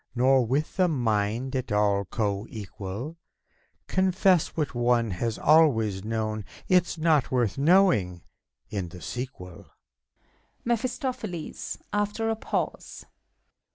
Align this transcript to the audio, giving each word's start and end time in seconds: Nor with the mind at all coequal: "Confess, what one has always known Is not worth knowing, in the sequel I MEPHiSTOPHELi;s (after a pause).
Nor 0.15 0.47
with 0.47 0.77
the 0.77 0.87
mind 0.87 1.55
at 1.55 1.71
all 1.71 2.05
coequal: 2.05 3.17
"Confess, 3.87 4.47
what 4.57 4.73
one 4.73 5.11
has 5.11 5.37
always 5.37 6.03
known 6.03 6.43
Is 6.67 6.97
not 6.97 7.29
worth 7.29 7.59
knowing, 7.59 8.23
in 8.71 8.89
the 8.89 8.99
sequel 9.03 9.67
I 10.65 10.69
MEPHiSTOPHELi;s 10.69 11.77
(after 11.93 12.31
a 12.31 12.35
pause). 12.35 13.05